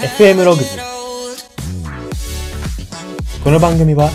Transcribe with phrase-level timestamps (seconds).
[0.00, 0.78] FM ログズ
[3.44, 4.08] この番組は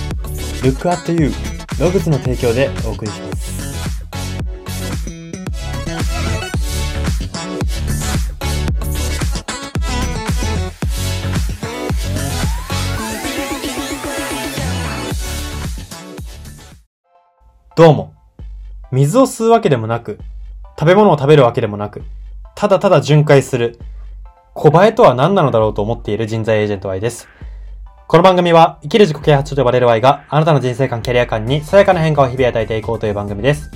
[0.63, 1.31] Look at You
[1.79, 3.45] ログズの提供でお送りします。
[17.75, 18.15] どうも。
[18.91, 20.17] 水を吸うわけでもなく
[20.79, 22.01] 食べ物を食べるわけでもなく
[22.55, 23.77] ただただ巡回する
[24.57, 27.27] 小映えとは何なのだろうと思っている人材エージェント Y です。
[28.07, 33.69] この番組は、生きる自己啓発書と呼ばれる Y が、あなたの人生観、キャリア観に、さやかな変化を日々与えていこうという番組です。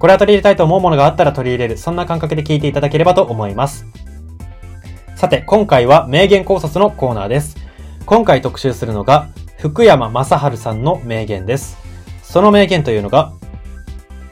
[0.00, 3.86] これは取り入れたいと思うものがあったら取り入れる、そんな感覚で聞いていただければと思います。
[5.14, 7.56] さて、今回は名言考察のコーナーです。
[8.04, 11.78] 今回特集するのが、福山雅治さんの名言です。
[12.24, 13.32] その名言というのが、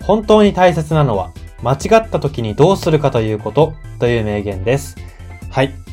[0.03, 1.31] 本当に大切なのは、
[1.62, 4.97] 間違った時にどうするかということという名言です。
[5.53, 5.83] はい。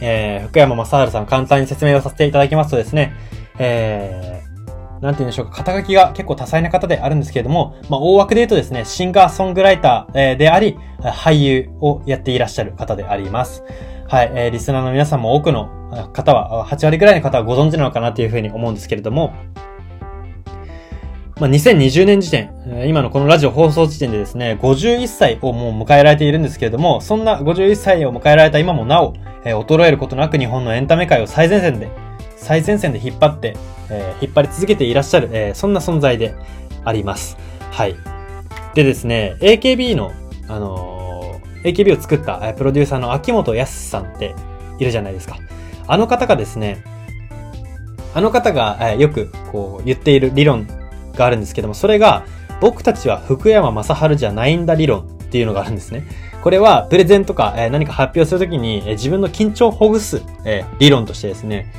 [0.00, 3.14] えー、福山雅治さん簡単に説明をさせていただきますとですね、
[3.58, 13.62] えー、なんて言うんでしょうか、肩書きが結構多彩な方であるんですけれども、まあ、大枠で言うとですね、シンガーソングライター、であり、俳優をやっていらっしゃる方であります。
[14.08, 15.68] はい、えー、リスナーの皆さんも多くの
[16.12, 19.32] 方は、8割ぐらいの方はご存知なのかなというふうに思うんですけれども、
[21.40, 22.50] まあ、2020年時点、
[22.88, 29.14] 今のこのラジオ放送時点でですね、51歳をもう迎えられているんですけれども、そんな51歳を迎えられた今もなお、
[29.44, 31.90] えー衰えることなく日本のエンタメ界を最前線で、
[32.36, 33.56] 最前線で引っ張って、
[33.88, 36.34] えー引っ張り続けていらっしゃる、えーそんな存在で
[36.84, 37.36] あります。
[37.70, 37.94] はい。
[38.74, 40.10] でですね、AKB の、
[40.48, 44.34] あの AKB を作った、えプロデューサーの秋元康さんって
[44.80, 45.36] いるじゃないですか。
[45.86, 46.82] あの方がですね、
[48.12, 50.66] あの方が、えよくこう言っている理論
[51.18, 52.24] があるんですけども、それが、
[52.60, 56.04] 僕たちは福山雅治じゃないんだ理論っていうのがあるんですね。
[56.42, 61.72] これは、プレゼンとか、え何か発表するときに、え自分の緊張をほぐす、え理論としてですね、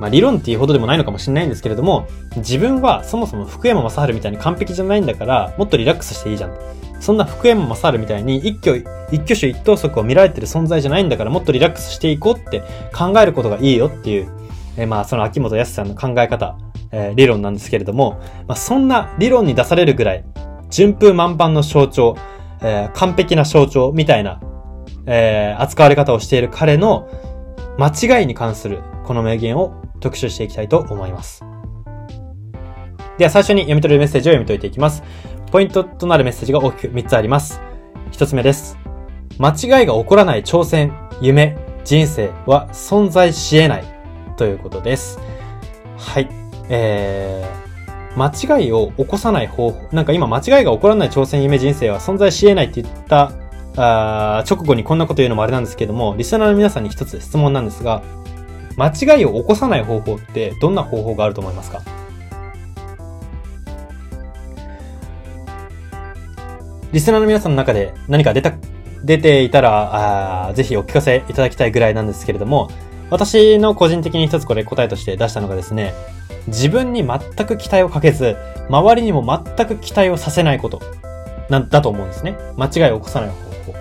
[0.00, 2.06] まあ理論っていうほどでもないのかもしれないんですけれども、
[2.36, 6.56] 自分はそもそも福山雅治みたいに完璧じゃないんだから、もっとリラックスしていいじゃん。
[7.00, 12.62] そんな福山雅治みたいに一挙、一挙手一投足を見られてる存在じゃないんだから、もっとリラックスしていこうって
[12.94, 14.28] 考えることがいいよっていう、
[14.76, 16.56] えーまあその秋元康さんの考え方、
[16.92, 20.24] え理論なんですけれども、まあそんな理論に出されるぐらい、
[20.70, 22.16] 順風満帆の象徴、
[22.60, 24.40] えー完璧な象徴みたいな、
[25.06, 27.08] えー扱われ方をしている彼の
[27.78, 31.44] 間違いに関するこの名言を特集していきたいと思います。
[33.18, 35.02] では最初に読み取れるメッセージを読み解いていきます。
[35.50, 37.60] ポイントとなるメッセージが大きく3つあります。
[38.12, 38.78] 1つ目です。
[39.38, 43.84] 間違いが起こらない挑戦、夢、人生は存在し得ない
[44.36, 45.18] ということです。
[45.98, 46.41] はい。
[46.68, 53.32] えー、間違いを起こさない方法、なんか今間違いが起こらない挑戦、夢、人生は存在し得ないって言った
[53.76, 58.02] あ直後にこんなこと言うのもあれなんですけども、リスナーの皆さんに一つ質問なんですが、
[58.76, 61.82] 間違いを起こさない方法ってどんな方法があると思いますか？
[66.92, 68.52] リスナーの皆さんの中で何か出た、
[69.02, 72.70] 出ていたら、あぜひお聞かせいただきたいぐらいなんですけれども、
[73.08, 75.94] 私の個人的に一つこれ答えとして出したのがですね、
[76.48, 78.36] 自分に全く期待をかけず、
[78.68, 80.80] 周りにも全く期待をさせないこと、
[81.48, 82.36] なんだと思うんですね。
[82.56, 83.74] 間違いを起こさない方法。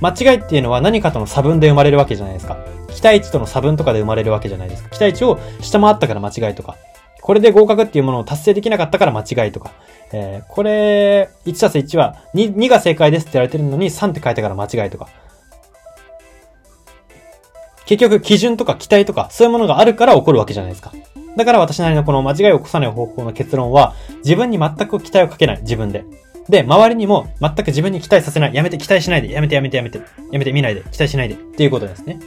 [0.00, 2.56] 間違いっていうのは何かとの差分で生まれるわけじゃないですか。
[2.88, 4.90] 期待値との差分とかで生まれるわけじゃないですか。
[4.90, 6.76] 期待値を下回ったから間違いとか。
[7.20, 9.72] これで合格っていうものを達成できなかったから間違いとか。
[10.12, 15.08] えー、これ、1たす1は2、2が正解ですって言われてるのに3って書いたから間違いとか。
[17.84, 20.92] 結局、基準とか期待とか、そういうものがあるから起こるわけじゃないですか。
[21.38, 23.94] だから私なりのこの間違いを起こさない方法の結論は、
[24.24, 26.04] 自分に全く期待をかけない、自分で。
[26.48, 28.54] で、周りにも全く自分に期待させない。
[28.54, 29.30] やめて期待しないで。
[29.30, 30.00] やめてやめてやめて。
[30.32, 30.80] やめて見ないで。
[30.82, 31.36] 期待しないで。
[31.36, 32.18] っていうことですね。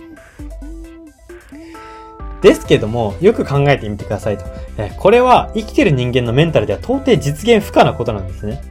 [2.42, 4.46] ですけども、よく考えてみてくださいと。
[4.78, 8.62] えこれは生きてる人間のメンタルでは到底実現不可なことなんですね。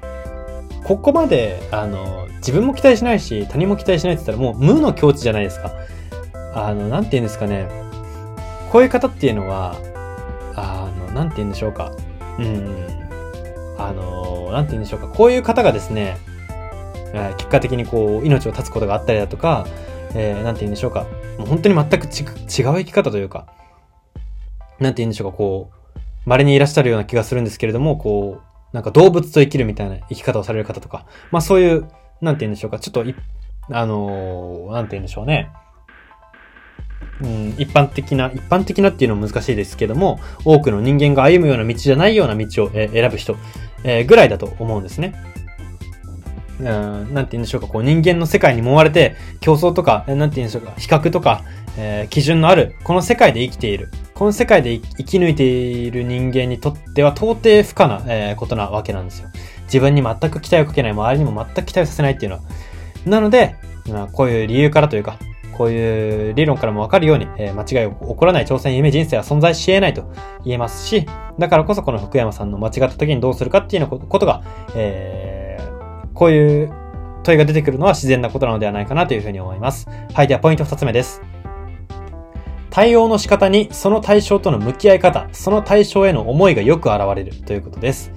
[0.85, 5.73] ここまで、あの、自分も期待しないし、他人も期待しないって言ったらもう無の境地じゃないですか。
[6.55, 7.69] あの、なんて言うんですかね。
[8.71, 9.77] こういう方っていうのは、
[11.11, 11.93] あの、なんて言うんでしょうか。
[12.39, 12.87] うん。
[13.79, 15.09] あの、なんて言うんでしょうか。
[15.09, 16.17] こういう方がですね、
[17.13, 19.67] えー結果的にこう、命を絶つことがあったりだとか、
[20.15, 21.07] えーなんて言うんでしょうか。
[21.39, 22.29] もう本当に全くち違う
[22.79, 23.47] 生き方というか、
[24.79, 31.89] なんて言うんでしょうか、こう、稀にいらっしゃるような気がするんですけれども、こう、なんか動物と生きるみたいな生き方をされる方とか、まあそういう、
[32.21, 33.15] なんて言うんでしょうか、ちょっとい、
[33.73, 35.51] あのーなんて言うんでしょうね。
[37.23, 43.37] うん、一般的な、一般的なっていうのも難しいですけども、多くの人間が歩むような道じゃないような道を、えー選ぶ人、
[43.85, 45.15] えーぐらいだと思うんですね。
[46.61, 51.43] うん、なんて言うんでしょうか、こう人間の世界に揉まれて、競争とか、なんて言うんでしょうか、比較とか、
[51.77, 53.91] えー、基準のある、この世界で生きている。
[54.15, 59.31] この世界で生き抜いている人間にとっては到底不可な、えー、ことなわけなんですよ。
[59.65, 62.43] 自分に全く期待をかけない、周りにも全く期待をさせないっていうのは。
[63.07, 63.57] なので、
[63.89, 65.17] まあ、こういう理由からというか、
[65.61, 70.11] こういう理論からもわかるように、えー、間違いを起こらない挑戦、夢、人生は存在し得ないと
[70.43, 71.05] 言えますし、
[71.39, 74.43] だからこそこの福山さんの間違った時にどうするかっていうことが、
[74.75, 76.73] えー、こういう
[77.25, 79.87] 問いが出てくるのは自然なことなのではないかなというふうに思います。
[80.15, 81.21] はい、ではポイント二つ目です。
[82.71, 88.15] 対応の仕方にその対象との向き合い方、その対象への思いがよく現れるということです。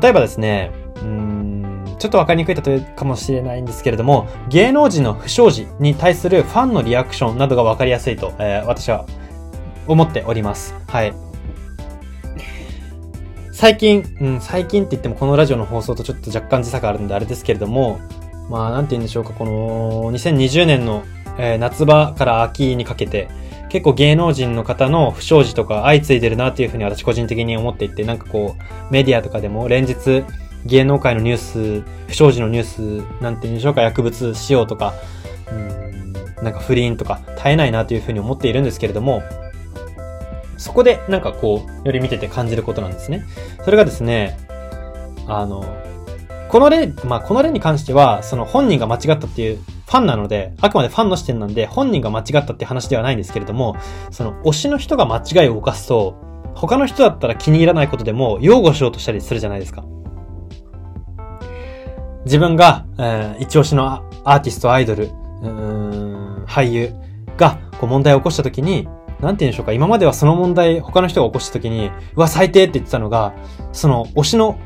[0.00, 1.73] 例えばですね、うーん
[2.04, 9.06] ちょっとわかりにくい例えかもしれないんですけれども、芸能人の不祥事に対するファンのリアクションなどがわかりやすいと、えー、私は
[9.86, 10.74] 思っております。
[10.86, 11.14] はい。
[13.52, 17.98] 最近、うん、最近って言ってもこのラジオの放送とちょっと若干時差があるんであれですけれども、
[18.50, 21.04] まあ、なんて言うんでしょうか、この2020年の、
[21.38, 23.30] えー、夏場から秋にかけて、
[23.70, 30.22] 結構芸能人の方の不祥事とか相次いでるなっていうふうに私個人的に思っていて、なんかこう、メディアとかでも連日
[30.64, 34.94] 芸能界のニュース、不祥事のニュース、なんて言うんでしょうか、薬物使用とか、
[35.50, 36.12] うん、
[36.42, 39.22] なんか不倫とか絶えないなというふうに思っているんですけれども、
[40.56, 43.24] そこでなんかこう、より見てて感じることなんですね。
[43.64, 44.38] それがですね、
[45.26, 45.64] あの、
[46.48, 53.76] この例、まあ、この例に関しては、その本人が間違ったっていうファンなので、あくまでファンの視点なんで、本人が間違ったって話ではないんですけれども、
[54.10, 56.14] その推しの人が間違いを犯すと、
[56.54, 59.84] 他の人だったら気に入らないことでも擁護しようとしたりするじゃないですか。
[62.24, 63.86] 自分が、えー、一押しの
[64.24, 65.10] アーティスト、アイドル、
[65.42, 66.92] うん俳優
[67.36, 68.88] がこう問題を起こした時に、
[69.20, 73.34] なんて言うんでしょうか、今まではその問題、他の人が起こした時に、うわ、最低って言ってたのが、
[73.72, 74.58] その推しの、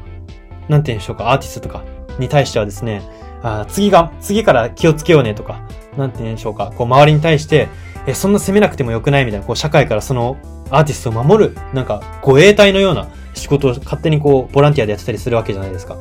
[0.68, 1.84] なんて言うんでしょうか、アーティストとか
[2.18, 3.02] に対してはですね、
[3.42, 5.62] あ次が、次から気をつけようねとか、
[5.96, 7.68] なんて言うんでしょうか、こう周りに対して、
[8.06, 10.36] え、そんな責めなくてもよくないみたいな、こう社会からその
[10.70, 15.96] アーティストを守る、なんか護衛隊のような仕事を勝手にこう、ボランティアでやってたりするわけじゃないですか。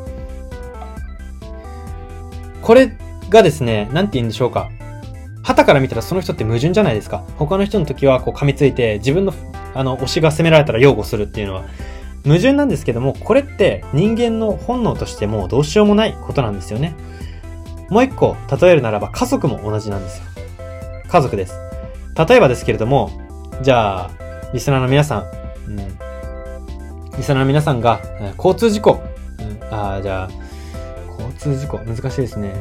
[2.68, 2.92] これ
[3.30, 4.70] がですね、なんて言うんでしょうか。
[5.42, 7.24] 旗から見たらその人って矛盾じゃないですか。
[7.38, 9.34] 他の人の時はこう噛みついて、自分の、
[9.74, 11.64] あの、推しが責められたら擁護するっていうのは、
[12.26, 16.94] 矛盾なんですけども、これって人間の本能としてもどうしようもないことなんですよね。
[17.90, 20.26] もう一個、例えるならば家族も同じなんですよ。
[21.08, 21.58] 家族です。
[22.28, 23.12] 例えばですけれども、
[23.62, 24.12] じゃあ、
[24.54, 25.26] リスナーの皆さん、
[25.68, 25.78] うん、
[27.16, 28.02] リスナーの皆さんが、
[28.36, 29.02] 交通事故、
[29.40, 30.47] うん、あじゃあ、
[31.38, 32.54] 交通事故、難しいですね。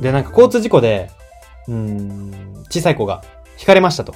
[0.00, 1.10] で、なんか交通事故で、
[1.68, 2.32] うん、
[2.68, 3.22] 小さい子が
[3.58, 4.14] 引かれましたと。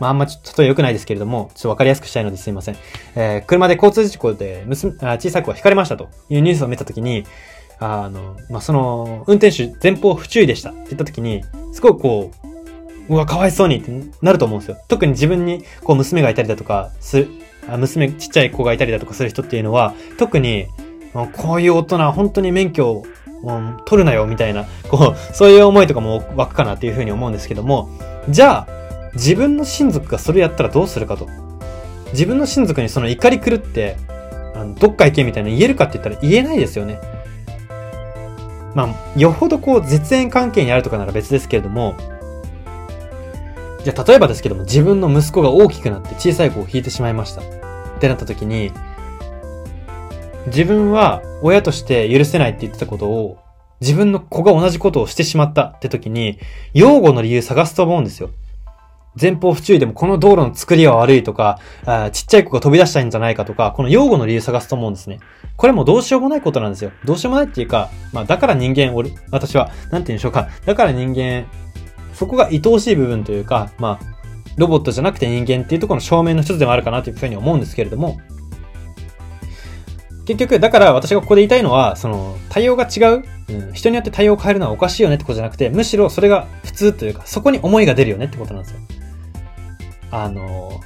[0.00, 2.76] まあ、あんまちょっと例え良くないですけれども、ちょっとわかりやすくしたいのですいません。
[3.14, 7.24] えー、車で交通事故で娘、あ小さい子が引かれましたというニュースを見たときに、
[7.78, 12.30] あの、まあ、その、運転手前方不注意でしたって言った時に、すごいこ
[13.08, 13.90] う、うわ、かわいそうにって
[14.22, 14.78] なると思うんですよ。
[14.88, 17.26] 特に自分に、こう、娘がいたりだとか、す、
[17.68, 20.66] 娘、ちっちゃい子がいたりだとかする人っていうのは、特に、
[21.32, 23.04] こういう大人、本当に免許を、
[23.84, 27.88] 取るなよ、みたいな、こう、そういう思いとかも湧くかなっていうふうに思うんですけども、
[28.28, 28.68] じゃあ、
[29.14, 31.28] 自分の親族がそれやったらどうするかと。
[32.12, 33.96] 自分の親族にその怒り狂って、
[34.54, 36.98] あのどっか行けみたいな言えるかって言ったら言えないですよね。
[38.74, 41.96] まあ、よほどこう、絶縁関係にあるとかなら別ですけれども、
[43.84, 47.42] じゃあ例えばですけども、自分の息子が大きくなって小さい子を引いてしまいました。
[47.42, 47.44] っ
[48.00, 48.72] てなった時に、
[50.46, 53.38] 自分は親として許せないって言ってたことを、
[53.80, 56.38] 自分の子が同じことをしてしまったって時に、
[56.72, 58.30] 擁護の理由探すと思うんですよ。
[59.20, 65.20] 前方不注意でもこの道路の作りは悪いとか、あちっちゃい子が飛び出したいんじゃないかとか、この用語の理由探すと思うんですね。
[65.56, 66.90] これもどうしようもないことなんですよ。
[67.04, 70.48] どうしようもないっていうか、まあだから人間、俺、私は、なんて言うんでしょうか。
[70.66, 71.46] だから人間、
[72.12, 74.14] そこが愛おしい部分というか、まあ、
[74.56, 78.18] ロボットじゃなくて人間っていうところの証明の一つでもあるかなというふうに思うんですけれども、
[80.26, 88.80] 結局、だから私がここで言いたいのは、その、対応が違う、うん、人によって対応を変えるのはおかしいよねってことじゃなくて、むしろそれが普通というか、そこに思いが出るよねってことなんですよ。
[90.10, 90.80] あの、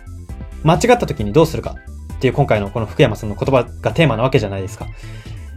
[0.65, 1.77] 間違った時にどうするか
[2.15, 4.87] っていう今回のこの福山さんの言葉がテーマなわけじゃないですか。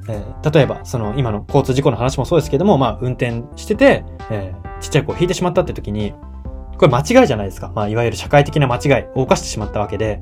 [0.07, 6.13] えー、例えば、その今の交通事故の話もそうですけども、まあ運転してて、えー、ちっちゃい子を引いてしまったって時に、
[6.77, 7.71] これ間違いじゃないですか。
[7.73, 10.21] まあいわゆる社会的な間違いを犯してしまったわけで、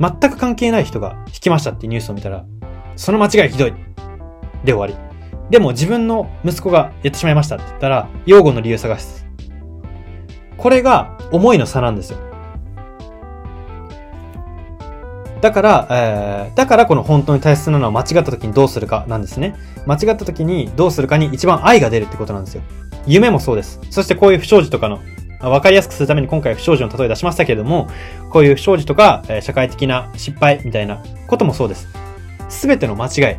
[0.00, 2.44] 全く関係ない人が引きましたってニュースを見たら、
[2.96, 3.74] その間違いひどい。
[4.64, 4.94] で終わり。
[5.50, 9.26] でも自分の息子がやってしまいましたって言ったら、擁護の理由探す。
[10.56, 12.18] これが思いの差なんですよ。
[15.40, 19.54] だから、えー、だからこの本当に大切なのは間違った時にどうするかなんですね。
[19.86, 22.62] 間違った時にどうするかに一番愛が出るってことなんですよ。
[23.06, 23.80] 夢もそうです。
[23.90, 25.00] そしてこういう不祥事とかの、
[25.46, 27.88] あわかりやすくするために今回不祥事の例え出しましたけれども、
[28.30, 31.86] こういう不祥事とか、え社会的な失敗みたいなこともそうです。
[32.48, 33.36] すべての間違い。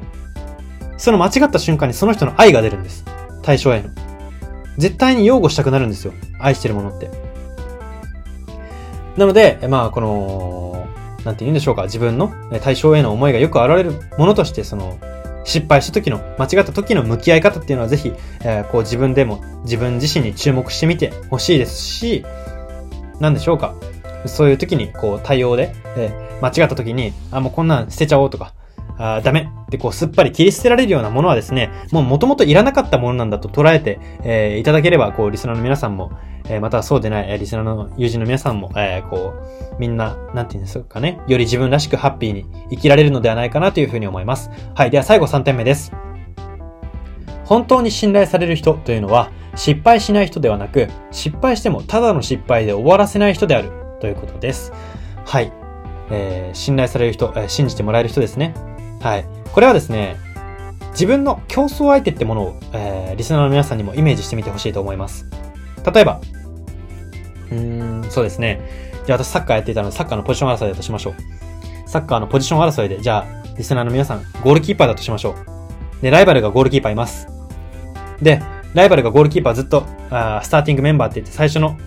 [0.97, 3.03] その間違った瞬間にその人の愛が出るんです。
[3.43, 3.89] 対象への。
[4.77, 6.13] 絶対に擁護したくなるんですよ。
[6.39, 7.11] 愛してるものって。
[9.17, 10.87] なので、まあ、この、
[11.25, 11.83] なんて言うんでしょうか。
[11.83, 14.97] 自分の対象への思いがよく現れるものとして、その、
[15.47, 18.11] 失敗した時の、間違った時の向き合い方っていうのはぜひ、
[18.41, 22.25] えーこう自分でも自分自身に注目してみてほしいですし、
[23.19, 23.73] なんでしょうか。
[24.25, 28.53] そういう時に、こう、対応で、えー間違った時に、あ、もうこんなん捨てちゃおうとか、
[28.97, 36.11] あダメってこう、すっぱり切り捨てられるようなものはですね、もう元々いらなかったものなんだと捉えて、えーいただければ、こう、リスナーの皆さんも、
[36.49, 39.33] えーまたはそうでない、えーリスナーの友人の皆さんも、えーこ
[39.75, 44.49] う、みんな、なんていうんですかね、より自分らしくハッピーに生きられるのではないかなというふうに思います。
[44.73, 44.91] はい。
[44.91, 45.91] では最後3点目です。
[47.45, 54.71] 本当に信頼される人というのは、失敗しない人ではなく、失敗してもただの失敗で終わらせない人であるということです。
[55.25, 55.51] はい。
[56.09, 58.53] えー信頼される人、えー信じてもらえる人ですね。
[59.01, 59.25] はい。
[59.53, 60.17] これはですね、
[60.91, 65.25] 自分の競争相手ってものを、えーリスナーの皆さんにもイメージしてみてほしいと思います。
[65.91, 66.21] 例えば、
[67.51, 68.61] うーん、そうですね。
[69.05, 71.89] じゃあ私サッカーやっていたので、サッカーのポジション争いだとしましょう。
[71.89, 75.35] サッカーのポジション争いで、じゃあ、リスナーの皆さん、ゴールキーパーだとしましょ
[75.99, 76.01] う。
[76.03, 77.27] で、ライバルがゴールキーパーいます。
[78.21, 78.41] で、
[78.75, 81.77] ライバルがゴールキーパーずっと、あスターティングメンバーって言って最初の、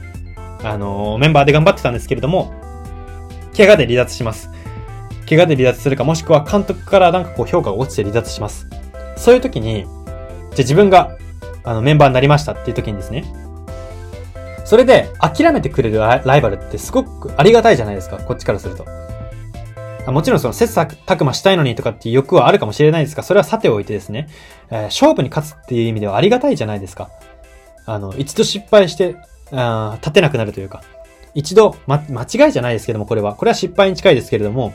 [0.64, 2.52] あのーメンバーで頑張ってたんですけれども、
[3.56, 4.50] 怪我で離脱します。
[5.30, 8.66] 怪我で離脱するか、もしくは監督からなんかこう評価が落ちて離脱します。
[9.16, 11.16] そういう時に、じゃあ自分が、
[11.62, 13.24] あの、メンバーになりましたっていう時にですね、
[14.64, 18.86] それで諦めてくれるライバルってすごくありがたいじゃないですか、こっちからすると。
[20.10, 24.28] もちろんその切磋琢磨したいのにとかっていう欲はあるかもしれないですが、それはさておいてですね、
[24.70, 27.10] えー勝負に勝つっていう意味ではありがたいじゃないですか。
[27.86, 29.14] あの、一度失敗して、
[29.52, 30.82] あ立てなくなるというか、
[31.34, 33.34] 一度、ま、間違いじゃないですけども、これは。
[33.34, 34.72] これは失敗に近いですけれども、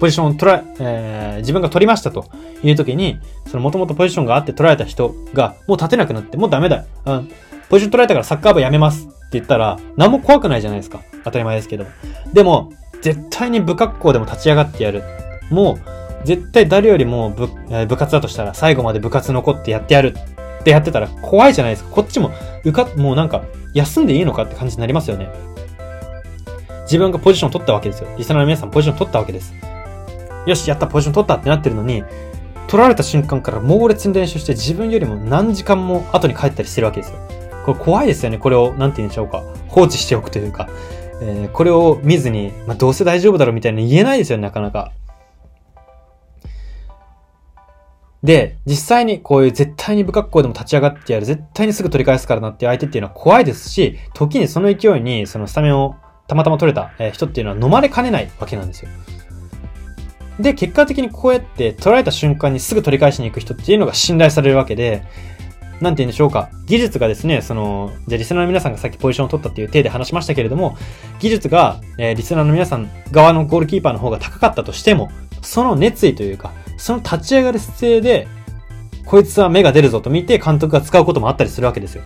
[0.00, 2.26] ポジションを取ら、えー自分が取りましたと
[2.62, 6.84] いう時に、その元々ポジションがあって取られた人が、もう立てなくなって、もうダメだ。
[7.04, 7.28] うん、
[7.68, 11.00] ポジション取られたからサッカー部やめますって言ったら、何も怖くないじゃないですか。
[11.24, 11.86] 当たり前ですけど。
[12.32, 15.02] でも、絶対に部活校でも立ち上がってやる。
[15.50, 20.14] もう、絶対誰よりも部,、えー部活だとしたら、最後まで部活残ってやってやる
[20.60, 21.90] ってやってたら怖いじゃないですか。
[21.90, 22.30] こっちも、
[22.64, 23.42] うか、もうなんか、
[23.74, 25.28] 休んでいいのかって感じになりますよね。
[26.84, 28.08] 自分がポジション取ったわけですよ。
[28.18, 29.71] リスナーの皆さんポジション取ったわけです。
[30.46, 32.04] よし、やった、ポジション取ったってなってるのに、
[32.66, 37.18] 取られた瞬間から猛烈に練習して自分よりも何時間も後に帰ったりしてるわけですよ。
[37.64, 38.38] これ怖いですよね。
[38.38, 39.42] これを、なんて言うんでしょうか。
[39.68, 40.68] 放置しておくというか。
[41.20, 44.92] えーこれを見ずに、まあ、どうせ大丈夫だろうみたいな言えないですよね、なかなか。
[48.22, 55.96] で、実際にこういう絶対に不格好でも立ち上がってやる、絶対にすぐ取り返すからなっていう相手っていうのは怖いですし、時にその勢いにそのスタメンを
[56.28, 58.90] たまたま取れた人っていうのは飲まれかねないわけなんですよ。
[60.42, 65.04] で、結果的にこうやって取られた瞬間にすぐ取り返しに行く人っていうのが信頼されるわけで、
[65.80, 66.50] なんて言うんでしょうか。
[66.66, 70.76] 技術がですね、その、じゃあリスナーの皆さんがさっきポジションを取ったっていう体で話しましたけれども、
[71.18, 75.10] 技術が、えーリスナーの皆さん側のゴールキーパーの方が高かったとしても、
[75.42, 78.28] その熱意というか、その立ち上がる姿勢で、
[79.04, 82.04] こいつは目が出るぞと見て監督が使うこともあったりするわけですよ。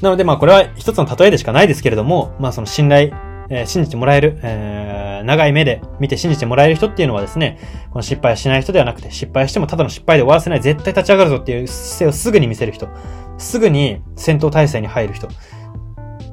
[0.00, 3.10] なのでまあこれは一つの例えでしかないですけれども、まあその信頼、
[3.50, 7.58] えー信じてもらえる、えー長い目で見て信じてもらえる人っていうのはですね、
[7.90, 12.88] この失敗しない人ではなくて、失敗してもただの失敗で終わらせない、絶対立ち上がるぞっていう姿勢をすぐに見せる人、
[13.38, 15.28] すぐに戦闘態勢に入る人、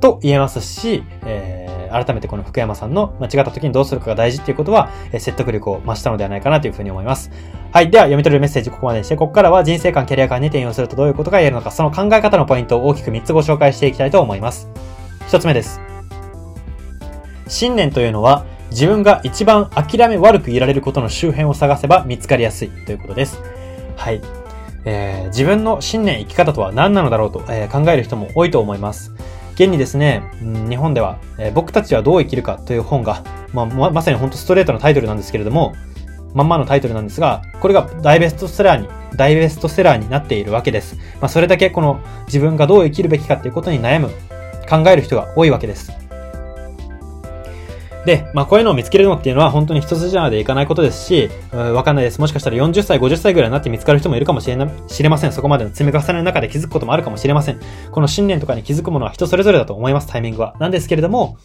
[0.02, 7.30] と言えますし、えー改めてこの福山さんの間違った時にどうするかが大事っていうことは、えー説得力を増したのではないかなというふうに思います。
[7.74, 7.92] はい。
[7.92, 14.70] では、読み取れるメッセージここまでにして、ここからは人生観、キャリア観に転用するとどういうことが言えるのか、その考え方のポイントを大きく3つご紹介していきたいと思います。
[15.28, 15.82] 1つ目です。
[17.48, 23.40] 信念というのは、自分が一番諦め悪くいられることの周辺を探せば見つかりやすいということです。
[23.98, 24.22] はい。
[24.86, 29.14] えー自分の信念、生き方とは何なのだろうと、えー考える人も多いと思います。
[29.54, 33.24] 現にですね、日本では、えー僕たちはどう生きるかという本が、
[33.54, 35.76] まあ、まさに本当ストレートなタイトルなんですけれども、
[36.34, 40.96] まんまのタイトルなんですが、これが大ベストセラーに、大ベストセラーになっているわけです。
[41.20, 44.10] まあ、それだけこの自分がどう生きるべきかっていうことに悩む、
[44.70, 46.01] 考える人が多いわけです。
[48.06, 52.20] で、まあ、こういうのを見つけるのっていうのは本当に一筋縄でいかないことですし、わかんないです。
[52.20, 55.32] もしかしたら40歳、50歳ぐらいになって見つかる人もいるかもしれな、知れません。
[55.32, 57.60] そこまでの積み重ねの中で気づくこともあるかもしれません。
[57.92, 60.56] この信念とかに気づくものは人それぞれだと思います、タイミングは。
[60.60, 61.38] なんですけれども、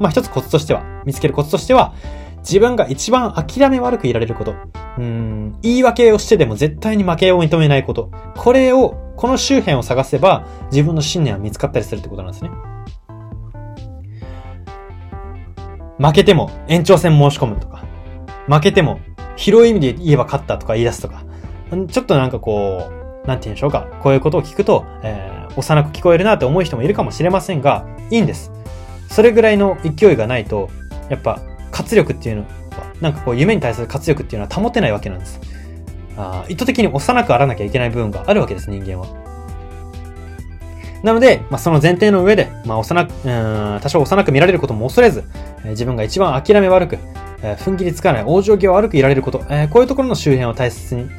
[0.00, 1.94] まあ一つコツとしては、見つけるコツとしては、
[2.40, 4.54] 自分が一番諦め悪くいられること。
[4.98, 8.10] うん、言い訳をしてでも絶対に負けを認めないこと。
[8.36, 12.50] これを、この周辺を探せば、自分の信念は見つかったりするってことなんですね。
[16.02, 17.84] 負けても延長戦申し込むとか、
[18.48, 18.98] 負けても
[19.36, 21.24] 広い意味で言えば勝ったとか言い出すとか、
[21.88, 22.90] ちょっとなんかこ
[23.24, 23.86] う、なんて言うんでしょうか。
[24.00, 28.50] こういうことを聞くと、えー、幼く聞こえるなって思う人もいるかもしれませんが、いいんです。
[29.08, 30.70] それぐらいの勢いがないと、
[31.08, 31.40] やっぱ
[31.70, 32.48] 活力っていうのは、
[33.00, 35.40] なんかこう夢に対する活力っていうのは保てないわけなんです。
[36.16, 39.06] あ意図的に幼くあらなきゃいけない部分があるわけです、人間は。
[41.02, 45.24] なので、まあ、その前提の上で、まあ、幼く、うん、多少幼く見られることも恐れず、
[45.70, 46.98] 自分が一番諦め悪く、
[47.42, 51.10] えー、踏ん切りつかない、往生際悪くいられること、えー、こういうところの周辺を大切に、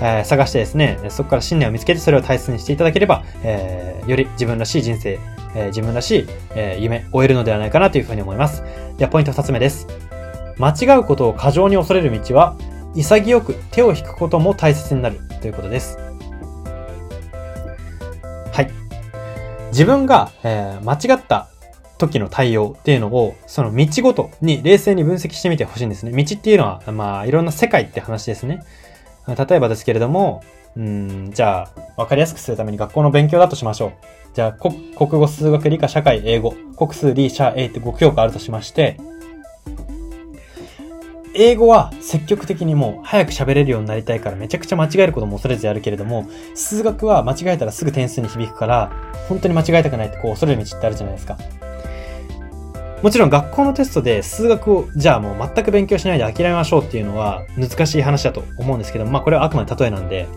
[0.00, 5.18] えー、探してですね、そこから信念を見つけてそれを大切にしていただければ、えー、より自分らしい人生、
[5.54, 8.62] えー、自分らしい、えー、夢、終えるのではないかなというふうに思います。
[8.96, 9.86] では、ポイント二つ目です。
[10.58, 12.56] 間違うことを過剰に恐れる道は、
[12.94, 15.98] 潔く手を引くことも大切になるということです。
[18.52, 18.70] はい。
[19.68, 21.48] 自分が、えー、間違った
[22.06, 26.12] 時の対応っていうのを、その道ごとに冷静に分析してみてほしいんですね。
[26.12, 28.62] 道っていうのは、まあ、いろんな世界って話ですね。
[29.26, 30.42] 例えばですけれども、
[30.76, 33.92] うん、じゃあ、わかりやすくするために学校の勉強だとしましょう。
[34.34, 38.98] じゃあ、国語、数学、理科、社会、英語、国数、理、社、英って5教科あるとしまして、
[41.34, 48.92] 英語は積極的にもう早く喋れるようになりたいからめちゃくちゃ間違えることも恐れずやるけれども、数学は間違えたらすぐ点数に響くから、
[49.28, 51.38] 本当に間違えたくないってこう恐れる道ってあるじゃないですか。
[53.02, 60.28] もちろん学校のテストで数学をじゃあもう全く勉強しないで諦めましょうっていうのは難しい話だと思うんですけどまあこれはあくまで例えなんで、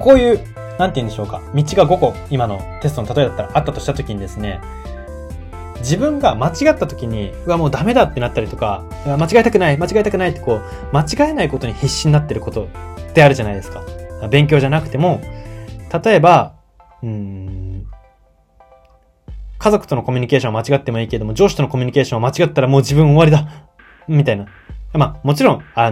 [0.00, 0.38] こういう、
[0.78, 4.60] なんて言うんでしょうか、道が5個今のテストの例えだったらあったとした時にですね、
[5.78, 12.64] 自分が間違った時に、うわ、もうダメだってなったりとか、間違えたくない、間違えたくないってこう、間違えないことに必死になってること
[13.10, 13.82] ってあるじゃないですか。
[14.30, 15.20] 勉強じゃなくても、
[16.04, 16.54] 例えば、
[17.02, 17.73] うん、
[19.64, 23.66] 家族とのコミュニケーションは間違ってもいいけれども、上司とのコミュニケーションは間違ったらもう自分終わりだ
[24.06, 24.44] みたいな。
[24.92, 25.90] まあ、もちろん、あ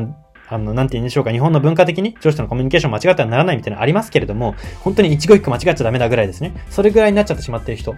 [0.50, 6.52] あの、なんて言うんでしょうか、日本の文化的に上司とのコミュニケーション間違ってはならないみたいなのありますけれども、本当に一語一句間違っちゃダメだぐらいですね。
[6.68, 7.94] それぐらいになっちゃってしまっている人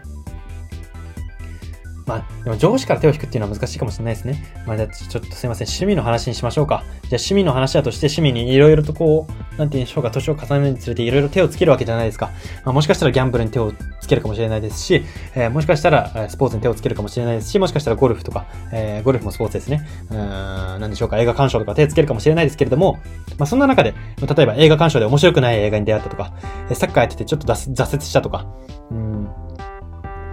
[2.06, 4.44] まあ、でも上司から手を引くっていうのは難しいかもしれないですね。
[4.66, 5.68] まあ、じゃあちょっとすいません。
[5.68, 6.84] 趣味の話にしましょうか。
[6.84, 12.30] じゃあ趣味の話だとして趣味にいろいろとこう、なんて言うんでしょうか、年を重ねるにつれていろいろ手をつけるわけじゃないですか。
[12.64, 19.86] まあ、もしかしたらギャンブルに手をつけるかもしれないですし、えー、もしかしたらスポーツに手をつけるかもしれないですし、もしかしたらゴルフとか、えー、ゴルフもスポーツですね。
[20.10, 22.98] うん、なんでしょうか、映画鑑賞とか手をつけるかもしれないですけれども、
[23.38, 26.32] まあ、そんな中で、例えば映画鑑賞で面白くない映画に出会ったとか、
[26.72, 28.46] サッカーやっててちょっと挫折したとか、
[28.90, 29.28] うん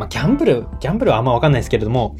[0.02, 2.16] まあ、ギャンブル、ギャンブルはあんまわかんないですけれども、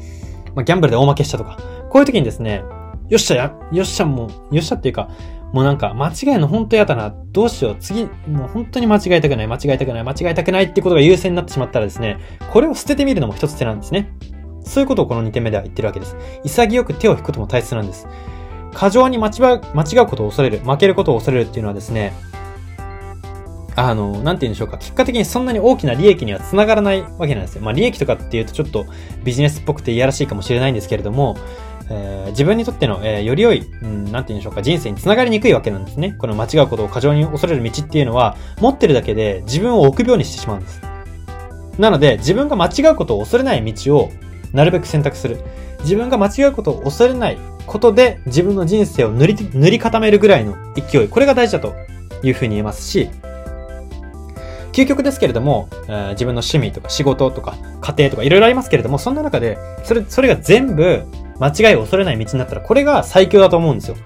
[0.54, 1.58] まあ、ギャンブルで大負けしたとか、
[1.90, 2.62] こういう時にですね、
[3.08, 5.10] よっしゃや、よっしゃもう、よっしゃっていうか、
[5.52, 12.18] もうなんか、間違いの本当嫌だな、どうしよう、次、もう本当に間違えたくない、間違えたくない、間違えたくないってことが優先になってしまったらですね、
[12.52, 14.12] これを捨ててみるのも一つ手なんですね。
[14.62, 16.16] そういうことをこの2点目では言ってるわけです。
[16.44, 18.06] 潔く手を引くことも大切なんです。
[18.72, 22.12] 過剰に間違う、間違うことを恐れる、負けることを恐れるっていうのはですね、
[23.74, 27.62] あの、なんて言うんでしょうか、結果的にそんなに大きな利益には繋がらないわけなんですよ。
[27.62, 28.86] まあ利益とかっていうとちょっと
[29.24, 31.36] ビジネスっぽくていやらしいかもしれないんですけれども、
[31.90, 36.14] えー、自分にとっての、えー、より良い、うん、なんて言うんでしょうか、人生に繋がりにくいわけなんですね。
[36.18, 40.80] この間違うことを過剰に恐れる道っていうのは、持ってるだけで自分を臆病にしてしまうんです。
[41.78, 44.10] なので、自分が間違うことを恐れない道を
[44.52, 45.38] なるべく選択する。
[45.80, 51.08] 自分が間違うことを恐れないことで自分の人生を塗り、塗り固めるぐらいの勢い。
[51.08, 51.74] これが大事だと
[52.22, 53.10] いうふうに言えますし、
[54.72, 61.04] 究極ですけれども、えー、自分の趣味とか仕事とか家庭とかいろいろありますけれども、そんな中で、それ、それが全部
[61.38, 63.96] 間違いを恐れない道になったら、これが最強だと思うんですよ。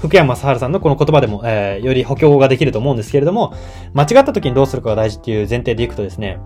[0.00, 3.54] 福山雅治さんのこの言葉でも、えー、より補強ができると思うんですけれども、
[3.94, 6.38] 間違った時にどうするかが大事っていう前提でいくとですね、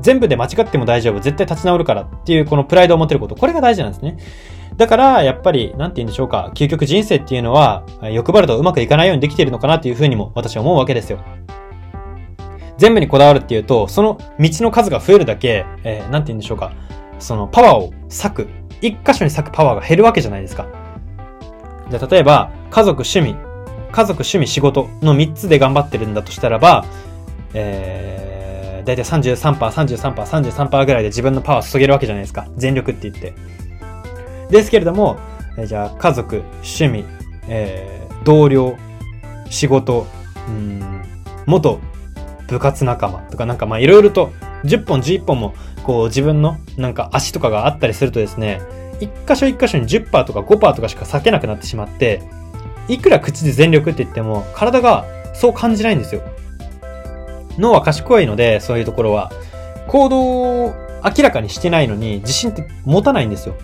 [0.00, 4.16] 全部で間違っても大丈夫、絶対立ち直るからっていうこのプライドを持てること、これが大事なんですね。
[4.76, 11.18] だから、やっぱり、なんて言うんでしょうか、究極人生っていうのは、欲張るとうまくいかないようにできているのかなっていうふうにも私は思うわけですよ。
[12.82, 16.72] 全部にこだわるっていうと、その道の数が増えるだけ、えー、なんて言うんでしょうか、
[17.20, 18.48] そのパワーを割く、
[18.80, 20.66] 一箇所に割くパワーが減るわけじゃないですか。
[21.90, 23.36] じゃあ例えば、家族、趣味、
[23.92, 26.84] 家族、趣味、仕事の3つで頑張ってるんだとしたらば、
[27.54, 30.14] えー、だいたい33%、33%、
[30.66, 32.48] 33%ぐらいで自分のパワーを注げるわけじゃないですか。
[32.56, 33.32] 全力って言って。
[34.50, 35.20] ですけれども、
[35.56, 37.04] えー、じゃあ家族、趣味、
[37.46, 38.74] えー、同僚、
[39.50, 40.08] 仕事、
[40.48, 41.04] うん、
[41.46, 41.78] 元
[42.48, 44.32] 部活仲間とかなんかまあいろいろと
[44.64, 48.60] 10本11本も、こう自分のなんか足とかがあったりするとですね、
[49.00, 52.22] 一箇所一箇所に10%とか5%とかしか避けなくなってしまって、
[52.88, 56.22] いくら口で全力って言っても、体がそう感じないんですよ。
[57.58, 59.30] 脳は賢いので、そういうところは。
[59.88, 60.20] 行動
[60.66, 60.74] を
[61.04, 63.56] 明らかにしてないのに、自信って持たないんですよ。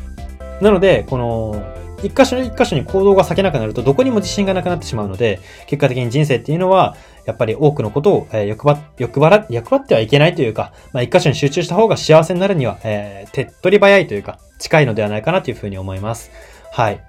[0.60, 1.62] なので、この、
[2.02, 16.30] 一箇所一箇所に行動が避けなくなると、どこにも自信がなくなってしまうので、結果的に人生っていうのは、やっぱり多くのことを、えー、欲張、欲張ら、欲張ってはいけないというか、まあ、一箇所に集中した方が幸せになるには、えー、手っ取り早いというか、近いのではないかなというふうに思います。
[16.72, 17.00] はい。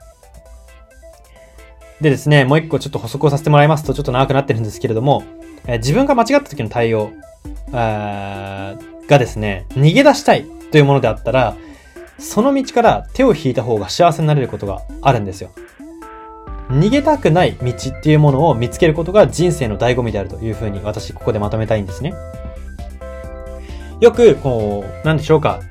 [2.02, 5.24] でですね、もう一個ちょっと補足をさせてもらいますと、ちょっと長くなってるんですけれども、
[5.68, 7.12] えー、自分が間違った時の対応、
[7.72, 11.56] がですね、逃げ出したいというものであったら、
[12.20, 15.52] その道から手を引いた方が幸せになれることがあるんですよ。
[16.70, 22.14] 逃げたくない道っていうものを見つけることが人生の醍醐味であるというふうに私ここでまとめたいんですね。
[24.00, 25.62] よく、こう、なんでしょうか。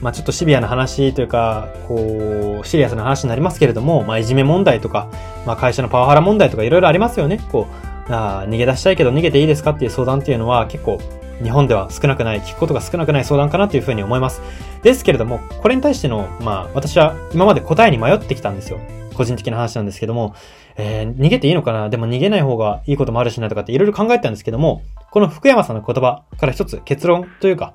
[0.00, 5.08] まあちょっとシビアな話というか、こう、シリアスな話になりますけれども、まあいじめ問題とか、
[5.46, 7.40] まあ会社のパワハラ問題とかいろいろありますよね。
[7.50, 7.66] こ
[8.08, 11.00] う、あ逃げ出したいけど逃げていいですかっていう相談っていうのは結構
[11.42, 14.40] 日本では少なくない、聞くことが少なくない相談かなというふうに思います。
[14.82, 18.78] ですけれども、これに対しての、まあ、私は今まで答えに迷ってきたんですよ。
[19.14, 20.34] 個人的な話なんですけども、
[20.76, 21.88] えー、逃げていいのかな？
[21.88, 27.74] でも逃げない方がいいこともあるしなとかっていろいろ考えたんですけども、この福山さんの言葉から一つ結論というか、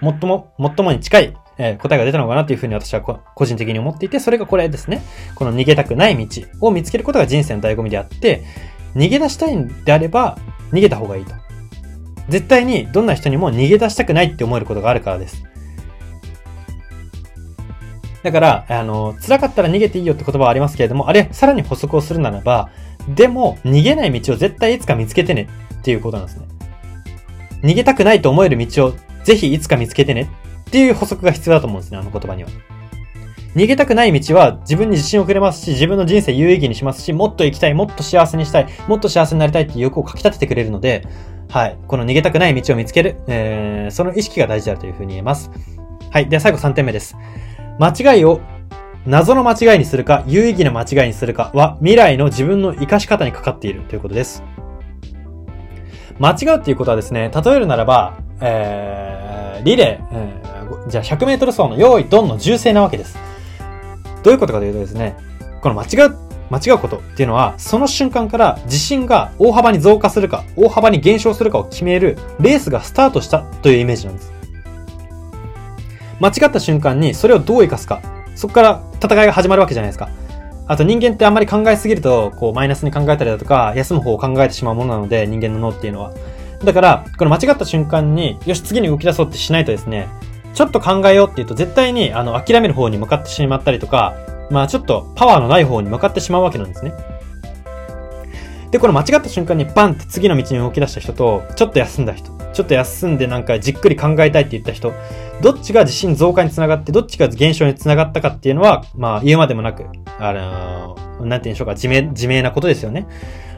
[0.00, 5.02] 最も、最もに近い、えー、答えが出たのかなというふうに私は個人的に思っていて、それがこれですね。
[5.34, 8.42] この逃げたくない道を見つけることが人生の醍醐味であって、
[8.94, 10.36] 逃げ出したいんであれば、
[10.72, 11.32] 逃げた方がいいと。
[12.28, 15.44] 絶対にどんな人にも逃げ出したくないって思えることがあるからです。
[18.22, 22.70] だから、あの、辛かったら逃げていいよって言葉はありますけれども、あれ、さらに補足をするならば、
[23.08, 26.46] でも、逃げない道を絶対いつか見つけてねっていうことなんですね。
[27.62, 30.28] 逃げたくないと思える道をぜひいつか見つけてね
[30.68, 32.50] っていう補足が必要だと思うんですね、あの言葉には。
[33.54, 41.06] 逃げたくない道は自分に自信をくれますし、自分の人生有意義にしますし、もっと生きたい、もっと幸せにしたい、もっと幸せになりたいっていう欲をかき立ててくれるので、
[41.52, 41.78] はい。
[41.86, 45.50] この逃げたくない道を見つける、えー、その意識が大事であるというふうに言えます。
[46.10, 46.26] はい。
[46.26, 47.14] では最後3点目です。
[47.78, 48.40] 間違いを
[49.04, 54.42] 謎の間違いにするか、有意義な間違いにするかは未来の自分の活かし方にかかっているということです。
[56.18, 63.18] 間違うっていうことはですね、例えるならば、えー、リレー、えー、じゃあ100メートル走の用意ドンの銃声なわけです。
[64.22, 65.18] どういうことかというとですね、
[65.60, 74.32] この間違う間違うことっていうのは、その瞬間から自信が大幅に増加するか、大幅に減少するかを決めるレースがスタートしたというイメージなんです。
[76.20, 78.02] 間違った瞬間にそれをどう活かすか、
[78.34, 80.10] そこから戦いが始まるわけじゃないですか。
[80.68, 86.12] あと人間ってあんまり考えすぎると、こうマイナスに考えたりだとか、休む方を考えてしまうものなので、人間の脳っていうのは。
[86.62, 90.08] だから、この間違った瞬間に、よし、次に動き出そうってしないとですね、
[90.54, 94.14] ちょっと考えようって言うと絶対に、あの、諦める方に向かってしまったりとか、
[94.50, 96.92] まあちょっとパワーのない方に向かってしまうわけなんですね。
[98.70, 104.94] で、この間違った瞬間にバンって次の道に動き出した人と、ちょっと休んだ人、ちょっと休んでなんかじっくり考えたいって言った人、
[105.42, 109.84] どっちが自信増加につながって、どっちが減少につながったかっていうのは、まあ言うまでもなく、
[110.18, 113.06] あのー、なんて言うんでしょうか、自明、自明なことですよね。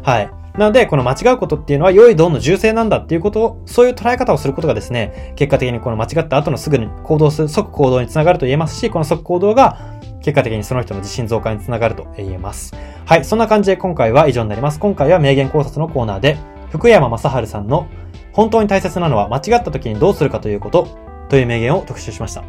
[0.02, 0.30] はい。
[0.58, 9.93] なので、この間違うことっていうのは良いドンの銃声なんだっていうことを、そういう捉え方をすることがですね、結果的にこの間違った後のすぐに行動する、即行動につながると言えますし、この即行動が
[10.24, 12.74] 結果的にその人の自信増加につながると言えます。
[13.04, 14.80] はい、そんな感じで今回は以上になります。
[14.80, 16.38] 今回は名言考察のコーナーで、
[16.70, 17.86] 福山雅治さんの
[18.32, 20.88] 本当に大切なのは間違った時にどうするかということ
[21.28, 22.42] という名言を特集しました。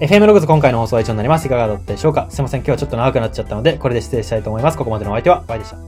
[0.00, 1.46] FM ログズ今回の放送は以上になります。
[1.46, 2.26] いかがだったでしょうか？
[2.30, 2.60] すいません。
[2.60, 4.76] 今日はちょっと長くなっちゃったので、これで失礼したいと思います。
[4.76, 5.78] ここまでのお相手は、バイでした。